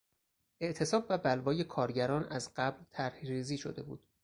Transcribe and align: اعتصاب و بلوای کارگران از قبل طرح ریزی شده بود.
اعتصاب 0.59 1.05
و 1.09 1.17
بلوای 1.17 1.63
کارگران 1.63 2.23
از 2.25 2.53
قبل 2.55 2.83
طرح 2.91 3.19
ریزی 3.19 3.57
شده 3.57 3.83
بود. 3.83 4.07